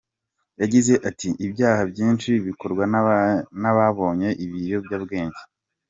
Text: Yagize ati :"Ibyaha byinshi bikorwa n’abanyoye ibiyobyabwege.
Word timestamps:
Yagize 0.61 0.93
ati 1.09 1.29
:"Ibyaha 1.45 1.81
byinshi 1.91 2.31
bikorwa 2.47 2.83
n’abanyoye 3.79 4.35
ibiyobyabwege. 4.45 5.41